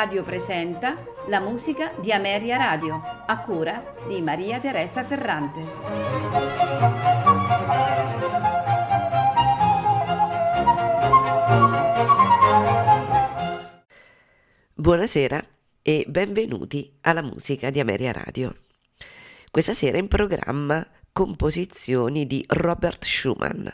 Radio 0.00 0.22
presenta 0.22 0.96
la 1.26 1.40
musica 1.40 1.92
di 2.00 2.10
Ameria 2.10 2.56
Radio, 2.56 3.02
a 3.26 3.38
cura 3.40 3.96
di 4.08 4.22
Maria 4.22 4.58
Teresa 4.58 5.04
Ferrante. 5.04 5.60
Buonasera 14.72 15.44
e 15.82 16.06
benvenuti 16.08 16.96
alla 17.02 17.20
musica 17.20 17.68
di 17.68 17.78
Ameria 17.78 18.12
Radio. 18.12 18.54
Questa 19.50 19.74
sera 19.74 19.98
in 19.98 20.08
programma 20.08 20.82
composizioni 21.12 22.26
di 22.26 22.42
Robert 22.48 23.04
Schumann, 23.04 23.68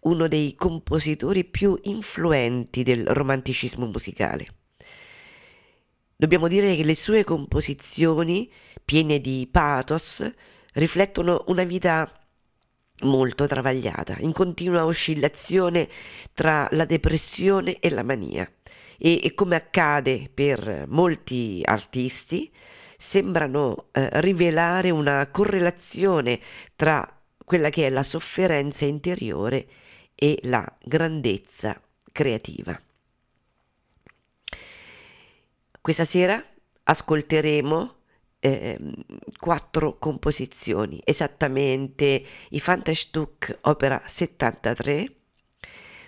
uno 0.00 0.26
dei 0.26 0.56
compositori 0.56 1.44
più 1.44 1.78
influenti 1.82 2.82
del 2.82 3.06
romanticismo 3.06 3.86
musicale. 3.86 4.48
Dobbiamo 6.20 6.48
dire 6.48 6.76
che 6.76 6.84
le 6.84 6.94
sue 6.94 7.24
composizioni, 7.24 8.52
piene 8.84 9.22
di 9.22 9.48
pathos, 9.50 10.30
riflettono 10.74 11.44
una 11.46 11.64
vita 11.64 12.06
molto 13.04 13.46
travagliata, 13.46 14.16
in 14.18 14.34
continua 14.34 14.84
oscillazione 14.84 15.88
tra 16.34 16.68
la 16.72 16.84
depressione 16.84 17.78
e 17.78 17.88
la 17.88 18.02
mania. 18.02 18.46
E, 18.98 19.20
e 19.22 19.32
come 19.32 19.56
accade 19.56 20.30
per 20.34 20.84
molti 20.88 21.62
artisti, 21.64 22.52
sembrano 22.98 23.86
eh, 23.92 24.20
rivelare 24.20 24.90
una 24.90 25.26
correlazione 25.30 26.38
tra 26.76 27.18
quella 27.42 27.70
che 27.70 27.86
è 27.86 27.88
la 27.88 28.02
sofferenza 28.02 28.84
interiore 28.84 29.66
e 30.14 30.38
la 30.42 30.70
grandezza 30.84 31.80
creativa. 32.12 32.78
Questa 35.80 36.04
sera 36.04 36.44
ascolteremo 36.82 37.94
eh, 38.38 38.78
quattro 39.38 39.96
composizioni, 39.98 41.00
esattamente 41.02 42.22
i 42.50 42.60
Fantastuck 42.60 43.60
opera 43.62 44.02
73. 44.04 45.14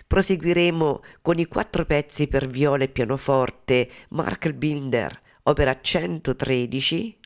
Proseguiremo 0.05 1.03
con 1.23 1.39
i 1.39 1.45
quattro 1.45 1.85
pezzi 1.85 2.27
per 2.27 2.47
viola 2.47 2.83
e 2.83 2.89
pianoforte 2.89 3.89
Mark 4.09 4.51
Binder 4.51 5.21
opera 5.43 5.81
113, 5.81 7.17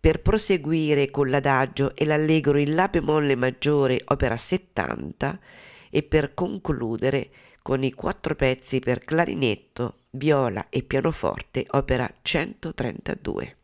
per 0.00 0.22
proseguire 0.22 1.10
con 1.10 1.28
l'adagio 1.28 1.94
e 1.94 2.06
l'allegro 2.06 2.58
in 2.58 2.74
La 2.74 2.88
bemolle 2.88 3.36
maggiore, 3.36 4.00
opera 4.06 4.38
70, 4.38 5.38
e 5.90 6.02
per 6.02 6.32
concludere 6.32 7.30
con 7.60 7.84
i 7.84 7.92
quattro 7.92 8.34
pezzi 8.34 8.80
per 8.80 9.00
clarinetto, 9.00 9.96
viola 10.12 10.68
e 10.68 10.82
pianoforte, 10.82 11.66
opera 11.70 12.12
132. 12.22 13.56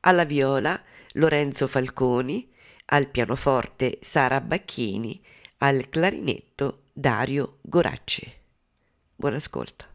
Alla 0.00 0.24
viola 0.24 0.80
Lorenzo 1.12 1.66
Falconi, 1.66 2.52
al 2.86 3.08
pianoforte 3.08 3.98
Sara 4.00 4.40
Bacchini, 4.40 5.20
al 5.58 5.88
clarinetto 5.88 6.82
Dario 6.92 7.58
Goracci. 7.62 8.32
Buon 9.16 9.34
ascolto. 9.34 9.94